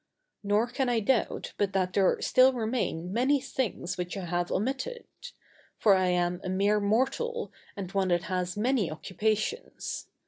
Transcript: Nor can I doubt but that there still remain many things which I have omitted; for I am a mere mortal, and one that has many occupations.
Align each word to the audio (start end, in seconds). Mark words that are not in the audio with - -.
Nor 0.43 0.65
can 0.65 0.89
I 0.89 0.99
doubt 0.99 1.53
but 1.59 1.73
that 1.73 1.93
there 1.93 2.19
still 2.21 2.53
remain 2.53 3.13
many 3.13 3.39
things 3.39 3.99
which 3.99 4.17
I 4.17 4.25
have 4.25 4.51
omitted; 4.51 5.05
for 5.77 5.93
I 5.93 6.07
am 6.07 6.41
a 6.43 6.49
mere 6.49 6.79
mortal, 6.79 7.51
and 7.77 7.91
one 7.91 8.07
that 8.07 8.23
has 8.23 8.57
many 8.57 8.89
occupations. 8.89 10.07